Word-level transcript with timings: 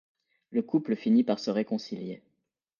Le 0.49 0.63
couple 0.63 0.95
finit 0.95 1.23
par 1.23 1.37
se 1.37 1.51
réconcilier. 1.51 2.23